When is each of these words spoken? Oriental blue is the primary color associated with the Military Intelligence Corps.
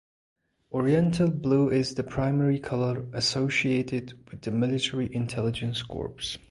Oriental 0.71 1.29
blue 1.29 1.69
is 1.69 1.93
the 1.93 2.01
primary 2.03 2.59
color 2.59 3.05
associated 3.13 4.13
with 4.31 4.41
the 4.41 4.49
Military 4.49 5.13
Intelligence 5.13 5.83
Corps. 5.83 6.15